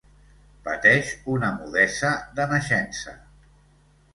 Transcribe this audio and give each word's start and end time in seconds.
Pateix 0.67 1.11
una 1.33 1.51
mudesa 1.59 2.09
de 2.41 2.49
naixença. 2.55 3.15